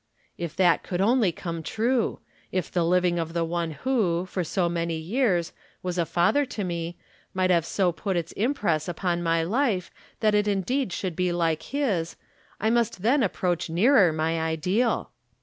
If 0.35 0.55
that 0.55 0.81
could 0.81 0.99
only 0.99 1.31
come 1.31 1.61
true— 1.61 2.21
^if 2.51 2.71
the 2.71 2.83
living 2.83 3.19
of 3.19 3.35
96 3.35 3.35
From 3.35 3.43
Different 3.43 3.77
Standpoints. 3.77 3.83
the 3.85 3.89
one 3.91 4.23
"who, 4.23 4.25
for 4.25 4.43
so 4.43 4.69
many 4.73 4.95
years, 4.95 5.53
was 5.83 5.97
a 5.99 6.05
father 6.07 6.43
to 6.43 6.63
me, 6.63 6.97
might 7.35 7.51
have 7.51 7.67
so 7.67 7.91
put 7.91 8.17
its 8.17 8.31
impress 8.31 8.87
upon 8.87 9.21
my 9.21 9.43
life 9.43 9.91
that 10.21 10.33
it 10.33 10.47
indeed 10.47 10.91
should 10.91 11.15
be 11.15 11.31
like 11.31 11.61
his, 11.61 12.15
I 12.59 12.71
must 12.71 13.03
then 13.03 13.21
ap 13.21 13.35
proach 13.37 13.69
nearer 13.69 14.11
my 14.11 14.41
ideal. 14.41 15.11